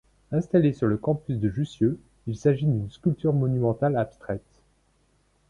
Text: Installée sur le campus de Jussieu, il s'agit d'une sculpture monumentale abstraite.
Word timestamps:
Installée 0.31 0.73
sur 0.73 0.87
le 0.87 0.97
campus 0.97 1.37
de 1.39 1.47
Jussieu, 1.51 1.99
il 2.25 2.35
s'agit 2.35 2.65
d'une 2.65 2.89
sculpture 2.89 3.33
monumentale 3.33 3.95
abstraite. 3.97 4.63